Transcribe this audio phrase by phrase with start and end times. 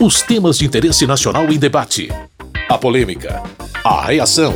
[0.00, 2.08] Os temas de interesse nacional em debate.
[2.68, 3.42] A polêmica.
[3.82, 4.54] A reação.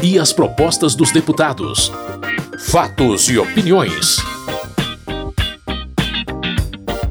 [0.00, 1.90] E as propostas dos deputados.
[2.68, 4.18] Fatos e opiniões.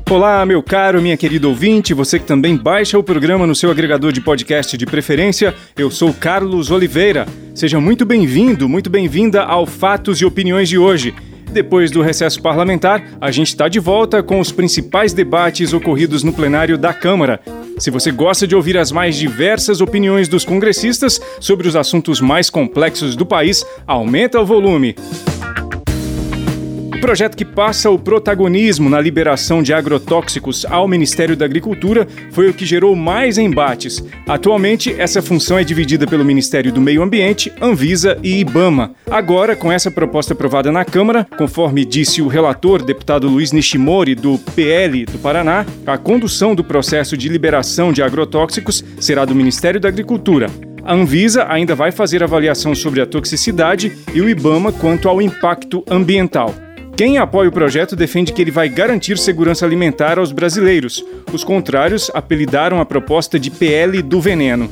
[0.09, 4.13] Olá, meu caro, minha querida ouvinte, você que também baixa o programa no seu agregador
[4.13, 7.27] de podcast de preferência, eu sou Carlos Oliveira.
[7.53, 11.13] Seja muito bem-vindo, muito bem-vinda ao Fatos e Opiniões de hoje.
[11.51, 16.31] Depois do recesso parlamentar, a gente está de volta com os principais debates ocorridos no
[16.31, 17.41] plenário da Câmara.
[17.77, 22.49] Se você gosta de ouvir as mais diversas opiniões dos congressistas sobre os assuntos mais
[22.49, 24.95] complexos do país, aumenta o volume
[27.05, 32.53] projeto que passa o protagonismo na liberação de agrotóxicos ao Ministério da Agricultura foi o
[32.53, 34.03] que gerou mais embates.
[34.27, 38.95] Atualmente, essa função é dividida pelo Ministério do Meio Ambiente, Anvisa e Ibama.
[39.07, 44.39] Agora, com essa proposta aprovada na Câmara, conforme disse o relator, deputado Luiz Nishimori, do
[44.55, 49.89] PL do Paraná, a condução do processo de liberação de agrotóxicos será do Ministério da
[49.89, 50.49] Agricultura.
[50.83, 55.83] A Anvisa ainda vai fazer avaliação sobre a toxicidade e o IBAMA quanto ao impacto
[55.87, 56.64] ambiental.
[56.97, 61.03] Quem apoia o projeto defende que ele vai garantir segurança alimentar aos brasileiros.
[61.33, 64.69] Os contrários apelidaram a proposta de PL do veneno.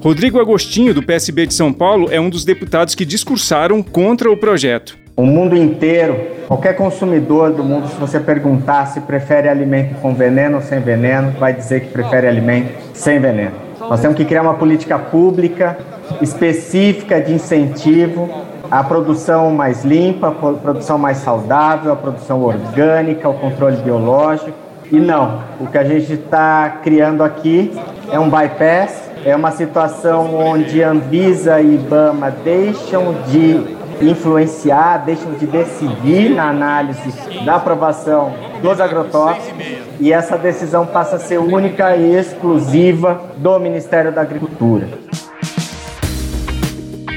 [0.00, 4.36] Rodrigo Agostinho, do PSB de São Paulo, é um dos deputados que discursaram contra o
[4.36, 4.96] projeto.
[5.16, 10.58] O mundo inteiro, qualquer consumidor do mundo, se você perguntar se prefere alimento com veneno
[10.58, 13.56] ou sem veneno, vai dizer que prefere alimento sem veneno.
[13.80, 15.76] Nós temos que criar uma política pública
[16.22, 23.34] específica de incentivo a produção mais limpa, a produção mais saudável, a produção orgânica, o
[23.34, 24.50] controle biológico.
[24.90, 27.72] E não, o que a gente está criando aqui
[28.10, 33.64] é um bypass, é uma situação onde Anvisa e IBAMA deixam de
[34.00, 37.12] influenciar, deixam de decidir na análise
[37.44, 39.64] da aprovação dos agrotóxicos
[40.00, 44.88] e essa decisão passa a ser única e exclusiva do Ministério da Agricultura.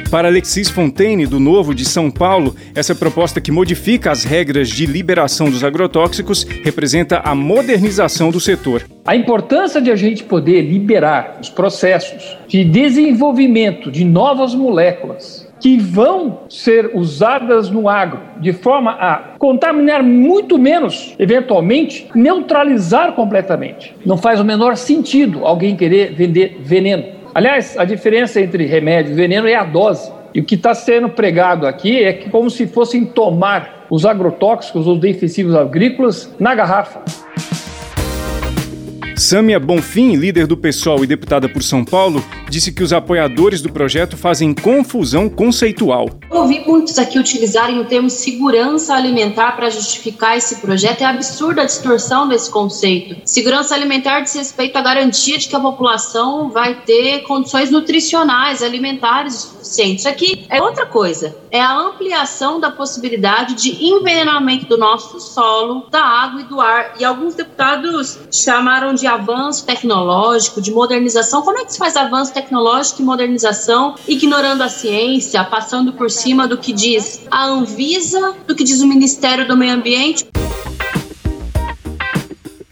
[0.09, 4.85] Para Alexis Fontaine, do Novo de São Paulo, essa proposta que modifica as regras de
[4.85, 8.83] liberação dos agrotóxicos representa a modernização do setor.
[9.05, 15.77] A importância de a gente poder liberar os processos de desenvolvimento de novas moléculas que
[15.77, 23.93] vão ser usadas no agro de forma a contaminar muito menos, eventualmente neutralizar completamente.
[24.05, 27.16] Não faz o menor sentido alguém querer vender veneno.
[27.37, 30.11] Aliás, a diferença entre remédio e veneno é a dose.
[30.33, 34.87] E o que está sendo pregado aqui é que como se fossem tomar os agrotóxicos,
[34.87, 36.99] os defensivos agrícolas, na garrafa.
[39.17, 43.73] Sâmia Bonfim, líder do PSOL e deputada por São Paulo, disse que os apoiadores do
[43.73, 46.07] projeto fazem confusão conceitual.
[46.29, 51.01] ouvi muitos aqui utilizarem o termo segurança alimentar para justificar esse projeto.
[51.01, 53.15] É absurda a distorção desse conceito.
[53.25, 59.33] Segurança alimentar diz respeito à garantia de que a população vai ter condições nutricionais, alimentares
[59.33, 60.05] suficientes.
[60.05, 61.35] Isso aqui é outra coisa.
[61.49, 66.93] É a ampliação da possibilidade de envenenamento do nosso solo, da água e do ar.
[66.99, 71.41] E alguns deputados chamaram de avanço tecnológico, de modernização.
[71.41, 76.47] Como é que se faz avanço tecnológico e modernização ignorando a ciência, passando por cima
[76.47, 80.27] do que diz a Anvisa, do que diz o Ministério do Meio Ambiente?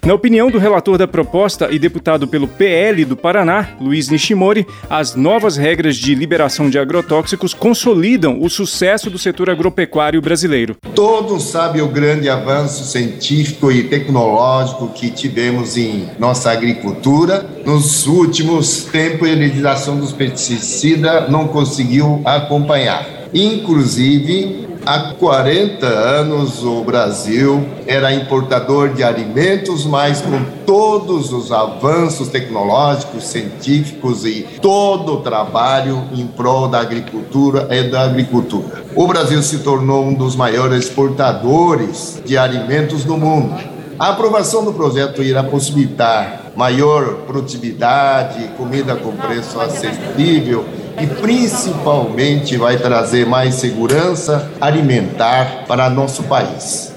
[0.05, 5.15] Na opinião do relator da proposta e deputado pelo PL do Paraná, Luiz Nishimori, as
[5.15, 10.75] novas regras de liberação de agrotóxicos consolidam o sucesso do setor agropecuário brasileiro.
[10.93, 17.43] Todos sabem o grande avanço científico e tecnológico que tivemos em nossa agricultura.
[17.65, 23.09] Nos últimos tempos, a legislação dos pesticidas não conseguiu acompanhar.
[23.33, 32.27] Inclusive, Há 40 anos o Brasil era importador de alimentos, mas com todos os avanços
[32.27, 38.83] tecnológicos, científicos e todo o trabalho em prol da agricultura e da agricultura.
[38.95, 43.55] O Brasil se tornou um dos maiores exportadores de alimentos do mundo.
[43.97, 50.63] A aprovação do projeto irá possibilitar maior produtividade, comida com preço acessível
[51.01, 56.95] e principalmente vai trazer mais segurança alimentar para nosso país.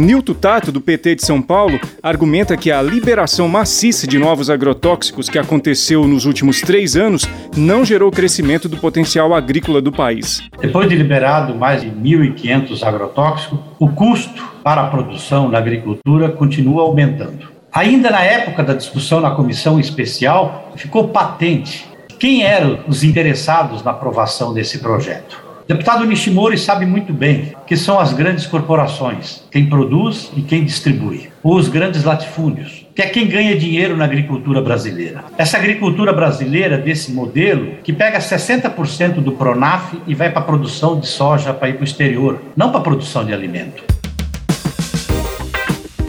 [0.00, 5.28] Nilton Tato, do PT de São Paulo, argumenta que a liberação maciça de novos agrotóxicos
[5.28, 10.42] que aconteceu nos últimos três anos não gerou crescimento do potencial agrícola do país.
[10.58, 16.82] Depois de liberado mais de 1.500 agrotóxicos, o custo para a produção na agricultura continua
[16.82, 17.59] aumentando.
[17.72, 21.88] Ainda na época da discussão na comissão especial, ficou patente
[22.18, 25.40] quem eram os interessados na aprovação desse projeto.
[25.68, 31.30] deputado Nishimori sabe muito bem que são as grandes corporações, quem produz e quem distribui,
[31.44, 35.24] os grandes latifúndios, que é quem ganha dinheiro na agricultura brasileira.
[35.38, 40.98] Essa agricultura brasileira desse modelo que pega 60% do Pronaf e vai para a produção
[40.98, 43.99] de soja para ir para o exterior, não para a produção de alimento.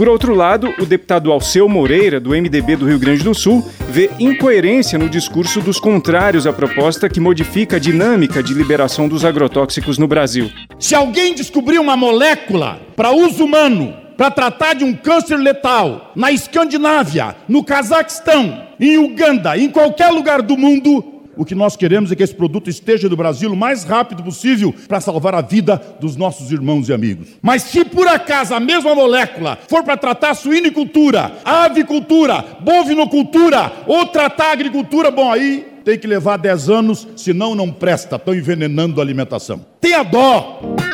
[0.02, 4.10] Por outro lado, o deputado Alceu Moreira, do MDB do Rio Grande do Sul, vê
[4.20, 10.00] incoerência no discurso dos contrários à proposta que modifica a dinâmica de liberação dos agrotóxicos
[10.00, 10.50] no Brasil.
[10.80, 16.32] Se alguém descobrir uma molécula para uso humano, para tratar de um câncer letal, na
[16.32, 22.16] Escandinávia, no Cazaquistão, em Uganda, em qualquer lugar do mundo, o que nós queremos é
[22.16, 26.16] que esse produto esteja no Brasil o mais rápido possível para salvar a vida dos
[26.16, 27.30] nossos irmãos e amigos.
[27.42, 34.52] Mas se por acaso a mesma molécula for para tratar suinicultura, avicultura, bovinocultura ou tratar
[34.52, 39.66] agricultura, bom, aí tem que levar 10 anos, senão não presta, estão envenenando a alimentação.
[39.80, 40.91] Tenha dó!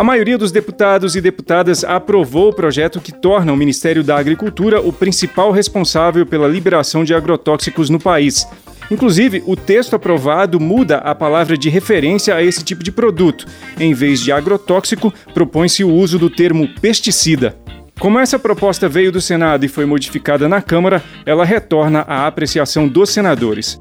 [0.00, 4.80] A maioria dos deputados e deputadas aprovou o projeto que torna o Ministério da Agricultura
[4.80, 8.48] o principal responsável pela liberação de agrotóxicos no país.
[8.90, 13.44] Inclusive, o texto aprovado muda a palavra de referência a esse tipo de produto.
[13.78, 17.54] Em vez de agrotóxico, propõe-se o uso do termo pesticida.
[17.98, 22.88] Como essa proposta veio do Senado e foi modificada na Câmara, ela retorna à apreciação
[22.88, 23.78] dos senadores.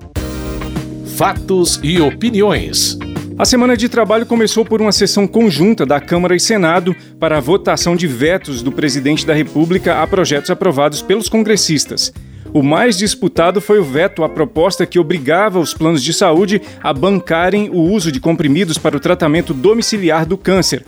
[1.15, 2.99] Fatos e opiniões.
[3.39, 7.39] A semana de trabalho começou por uma sessão conjunta da Câmara e Senado para a
[7.39, 12.11] votação de vetos do presidente da República a projetos aprovados pelos congressistas.
[12.53, 16.91] O mais disputado foi o veto à proposta que obrigava os planos de saúde a
[16.91, 20.83] bancarem o uso de comprimidos para o tratamento domiciliar do câncer.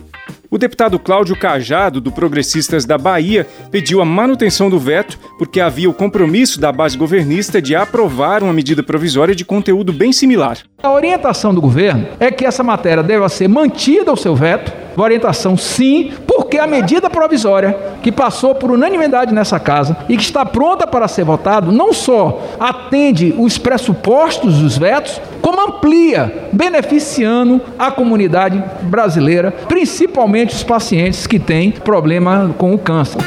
[0.52, 5.88] O deputado Cláudio Cajado, do Progressistas da Bahia, pediu a manutenção do veto porque havia
[5.88, 10.58] o compromisso da base governista de aprovar uma medida provisória de conteúdo bem similar.
[10.82, 14.70] A orientação do governo é que essa matéria deva ser mantida o seu veto.
[14.94, 20.44] orientação sim, porque a medida provisória que passou por unanimidade nessa casa e que está
[20.44, 27.90] pronta para ser votado não só atende os pressupostos dos vetos, como amplia, beneficiando a
[27.90, 33.20] comunidade brasileira, principalmente os pacientes que têm problema com o câncer.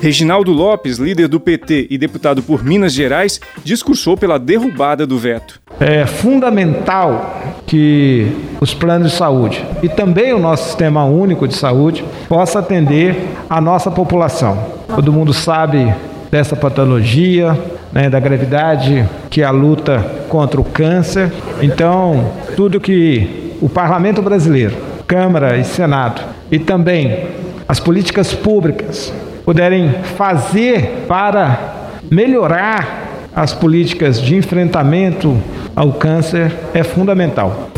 [0.00, 5.60] Reginaldo Lopes, líder do PT e deputado por Minas Gerais, discursou pela derrubada do veto.
[5.78, 8.32] É fundamental que
[8.62, 13.14] os planos de saúde e também o nosso sistema único de saúde possa atender
[13.48, 14.58] a nossa população.
[14.94, 15.94] Todo mundo sabe
[16.30, 17.58] dessa patologia,
[17.92, 19.98] né, da gravidade que é a luta
[20.30, 21.30] contra o câncer.
[21.60, 24.74] Então, tudo que o Parlamento brasileiro,
[25.06, 27.26] Câmara e Senado e também
[27.68, 29.12] as políticas públicas
[29.50, 35.36] puderem fazer para melhorar as políticas de enfrentamento
[35.74, 37.68] ao câncer é fundamental.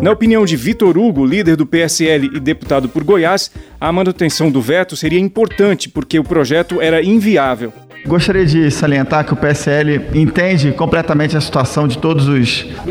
[0.00, 4.62] Na opinião de Vitor Hugo, líder do PSL e deputado por Goiás, a manutenção do
[4.62, 7.70] veto seria importante porque o projeto era inviável.
[8.06, 12.26] Gostaria de salientar que o PSL entende completamente a situação de todas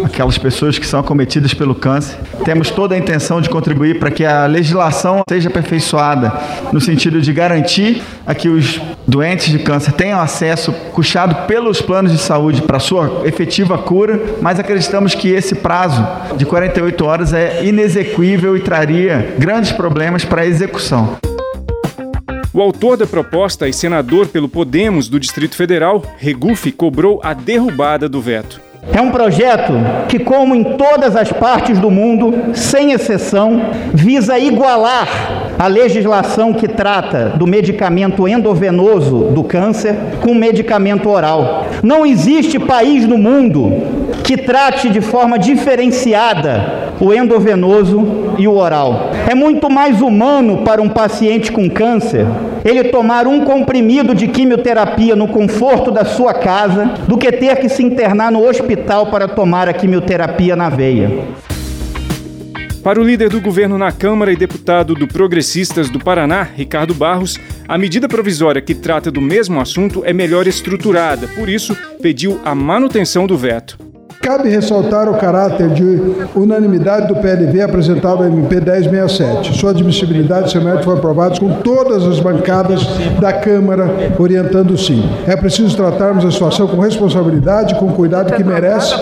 [0.04, 2.18] aquelas pessoas que são acometidas pelo câncer.
[2.46, 6.32] Temos toda a intenção de contribuir para que a legislação seja aperfeiçoada
[6.72, 12.12] no sentido de garantir a que os doentes de câncer tenham acesso custeado pelos planos
[12.12, 16.06] de saúde para sua efetiva cura, mas acreditamos que esse prazo
[16.38, 21.18] de 48 horas é inexequível e traria grandes problemas para a execução.
[22.52, 28.10] O autor da proposta e senador pelo Podemos do Distrito Federal, Regufe, cobrou a derrubada
[28.10, 28.69] do veto.
[28.94, 29.74] É um projeto
[30.08, 33.62] que, como em todas as partes do mundo, sem exceção,
[33.94, 41.66] visa igualar a legislação que trata do medicamento endovenoso do câncer com medicamento oral.
[41.84, 43.74] Não existe país no mundo
[44.24, 49.12] que trate de forma diferenciada o endovenoso e o oral.
[49.28, 52.26] É muito mais humano para um paciente com câncer
[52.64, 57.70] ele tomar um comprimido de quimioterapia no conforto da sua casa do que ter que
[57.70, 58.79] se internar no hospital
[59.12, 61.28] para tomar a quimioterapia na veia.
[62.84, 67.38] Para o líder do governo na Câmara e deputado do Progressistas do Paraná, Ricardo Barros,
[67.68, 72.56] a medida provisória que trata do mesmo assunto é melhor estruturada, por isso, pediu a
[72.56, 73.89] manutenção do veto.
[74.22, 75.84] Cabe ressaltar o caráter de
[76.36, 79.58] unanimidade do PLV apresentado ao MP 1067.
[79.58, 82.86] Sua admissibilidade e seu mérito foram aprovados com todas as bancadas
[83.20, 85.10] da Câmara orientando sim.
[85.26, 88.94] É preciso tratarmos a situação com responsabilidade e com cuidado que merece.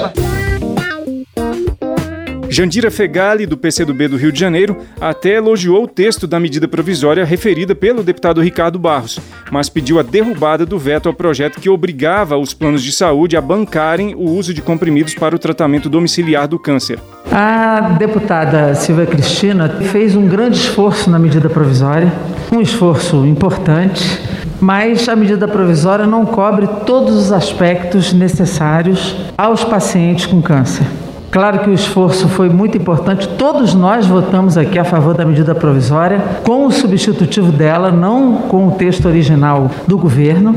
[2.49, 7.25] Jandira Fegali, do PCdoB do Rio de Janeiro, até elogiou o texto da medida provisória
[7.25, 9.19] referida pelo deputado Ricardo Barros,
[9.51, 13.41] mas pediu a derrubada do veto ao projeto que obrigava os planos de saúde a
[13.41, 16.99] bancarem o uso de comprimidos para o tratamento domiciliar do câncer.
[17.31, 22.11] A deputada Silvia Cristina fez um grande esforço na medida provisória,
[22.51, 24.21] um esforço importante,
[24.59, 30.85] mas a medida provisória não cobre todos os aspectos necessários aos pacientes com câncer.
[31.29, 33.27] Claro que o esforço foi muito importante.
[33.27, 38.67] Todos nós votamos aqui a favor da medida provisória, com o substitutivo dela, não com
[38.67, 40.55] o texto original do governo,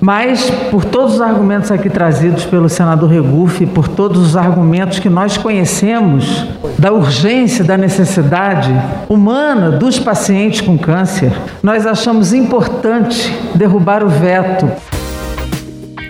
[0.00, 5.08] mas por todos os argumentos aqui trazidos pelo senador Regufe, por todos os argumentos que
[5.08, 6.46] nós conhecemos
[6.78, 8.72] da urgência, da necessidade
[9.08, 14.68] humana dos pacientes com câncer, nós achamos importante derrubar o veto.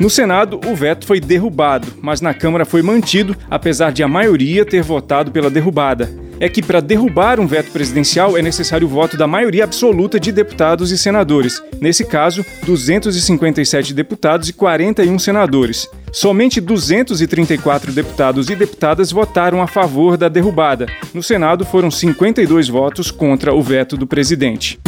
[0.02, 4.64] No Senado, o veto foi derrubado, mas na Câmara foi mantido, apesar de a maioria
[4.64, 6.11] ter votado pela derrubada.
[6.40, 10.32] É que para derrubar um veto presidencial é necessário o voto da maioria absoluta de
[10.32, 11.62] deputados e senadores.
[11.80, 15.88] Nesse caso, 257 deputados e 41 senadores.
[16.11, 20.87] Somente 234 deputados e deputadas votaram a favor da derrubada.
[21.14, 24.80] No Senado, foram 52 votos contra o veto do presidente.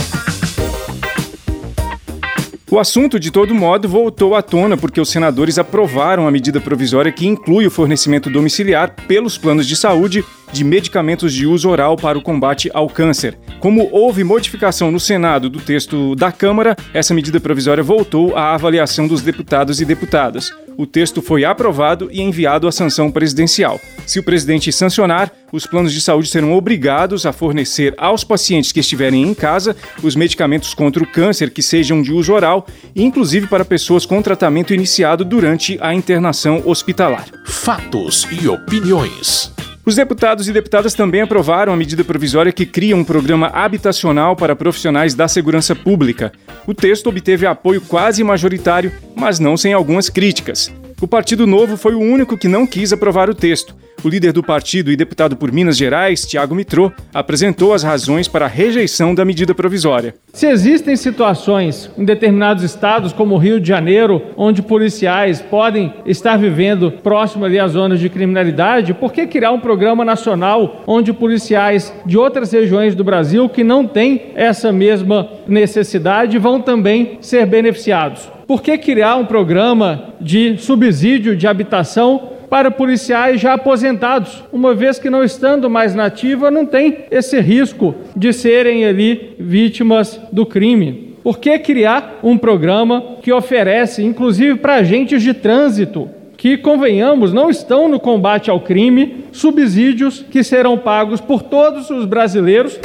[2.75, 7.13] O assunto, de todo modo, voltou à tona porque os senadores aprovaram a medida provisória
[7.13, 12.19] que inclui o fornecimento domiciliar pelos planos de saúde de medicamentos de uso oral para
[12.19, 13.39] o combate ao câncer.
[13.61, 19.07] Como houve modificação no Senado do texto da Câmara, essa medida provisória voltou à avaliação
[19.07, 20.51] dos deputados e deputadas.
[20.77, 23.81] O texto foi aprovado e enviado à sanção presidencial.
[24.07, 28.81] Se o presidente sancionar, os planos de saúde serão obrigados a fornecer aos pacientes que
[28.81, 33.65] estiverem em casa os medicamentos contra o câncer que sejam de uso oral, inclusive para
[33.65, 37.27] pessoas com tratamento iniciado durante a internação hospitalar.
[37.47, 39.54] Fatos e opiniões.
[39.87, 44.57] Os deputados e deputadas também aprovaram a medida provisória que cria um programa habitacional para
[44.57, 46.33] profissionais da segurança pública.
[46.67, 50.73] O texto obteve apoio quase majoritário, mas não sem algumas críticas.
[51.03, 53.77] O Partido Novo foi o único que não quis aprovar o texto.
[54.03, 58.45] O líder do partido e deputado por Minas Gerais, Tiago Mitrô, apresentou as razões para
[58.45, 60.15] a rejeição da medida provisória.
[60.33, 66.37] Se existem situações em determinados estados, como o Rio de Janeiro, onde policiais podem estar
[66.37, 71.95] vivendo próximo ali às zonas de criminalidade, por que criar um programa nacional onde policiais
[72.05, 78.29] de outras regiões do Brasil que não têm essa mesma necessidade vão também ser beneficiados?
[78.47, 84.97] Por que criar um programa de subsídio de habitação para policiais já aposentados, uma vez
[84.97, 90.47] que não estando mais na ativa, não tem esse risco de serem ali vítimas do
[90.47, 91.17] crime.
[91.25, 97.51] Por que criar um programa que oferece, inclusive para agentes de trânsito, que, convenhamos, não
[97.51, 102.79] estão no combate ao crime, subsídios que serão pagos por todos os brasileiros?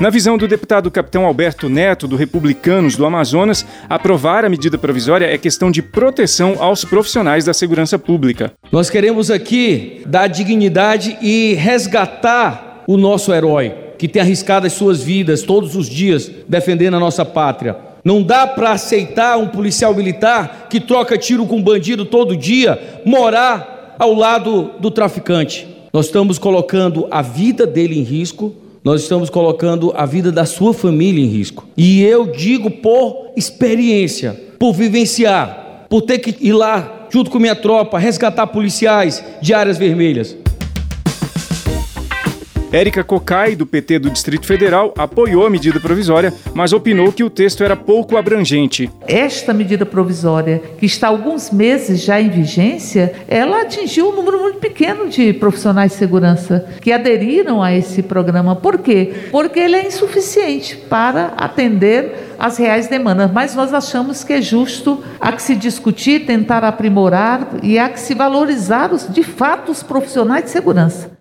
[0.00, 5.24] Na visão do deputado capitão Alberto Neto, do Republicanos do Amazonas, aprovar a medida provisória
[5.24, 8.52] é questão de proteção aos profissionais da segurança pública.
[8.72, 15.00] Nós queremos aqui dar dignidade e resgatar o nosso herói, que tem arriscado as suas
[15.00, 17.76] vidas todos os dias defendendo a nossa pátria.
[18.04, 23.94] Não dá para aceitar um policial militar que troca tiro com bandido todo dia morar
[23.96, 25.68] ao lado do traficante.
[25.92, 30.74] Nós estamos colocando a vida dele em risco nós estamos colocando a vida da sua
[30.74, 31.66] família em risco.
[31.74, 37.56] E eu digo por experiência, por vivenciar, por ter que ir lá junto com minha
[37.56, 40.36] tropa resgatar policiais de áreas vermelhas.
[42.74, 47.30] Érica Cocai, do PT do Distrito Federal, apoiou a medida provisória, mas opinou que o
[47.30, 48.90] texto era pouco abrangente.
[49.06, 54.40] Esta medida provisória, que está há alguns meses já em vigência, ela atingiu um número
[54.40, 58.56] muito pequeno de profissionais de segurança que aderiram a esse programa.
[58.56, 59.28] Por quê?
[59.30, 65.00] Porque ele é insuficiente para atender as reais demandas, mas nós achamos que é justo
[65.20, 69.80] a que se discutir, tentar aprimorar e a que se valorizar os, de fato os
[69.80, 71.14] profissionais de segurança.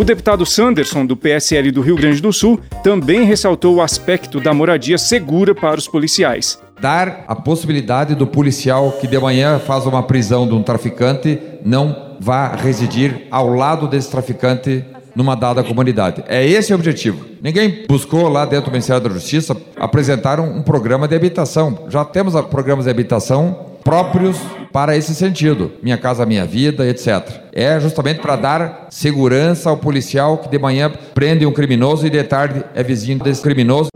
[0.00, 4.54] O deputado Sanderson, do PSL do Rio Grande do Sul, também ressaltou o aspecto da
[4.54, 6.58] moradia segura para os policiais.
[6.80, 12.16] Dar a possibilidade do policial que de manhã faz uma prisão de um traficante não
[12.18, 14.82] vá residir ao lado desse traficante
[15.14, 16.24] numa dada comunidade.
[16.28, 17.26] É esse o objetivo.
[17.42, 21.84] Ninguém buscou lá dentro do Ministério da Justiça apresentar um, programa de habitação.
[21.90, 24.38] Já temos programas de habitação próprios
[24.72, 25.72] para esse sentido.
[25.82, 27.26] Minha casa, minha vida, etc.
[27.52, 32.22] É justamente para dar segurança ao policial que de manhã prende um criminoso e de
[32.22, 33.90] tarde é vizinho desse criminoso.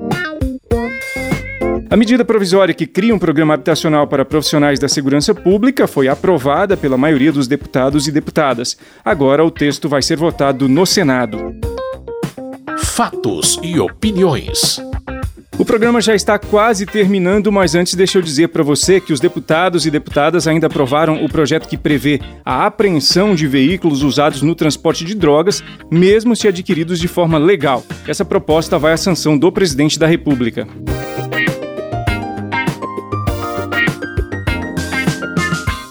[1.94, 6.76] A medida provisória que cria um programa habitacional para profissionais da segurança pública foi aprovada
[6.76, 8.76] pela maioria dos deputados e deputadas.
[9.04, 11.38] Agora o texto vai ser votado no Senado.
[12.80, 14.80] Fatos e opiniões.
[15.56, 19.20] O programa já está quase terminando, mas antes deixa eu dizer para você que os
[19.20, 24.56] deputados e deputadas ainda aprovaram o projeto que prevê a apreensão de veículos usados no
[24.56, 27.84] transporte de drogas, mesmo se adquiridos de forma legal.
[28.06, 30.66] Essa proposta vai à sanção do presidente da República.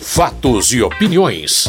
[0.00, 1.68] Fatos e opiniões.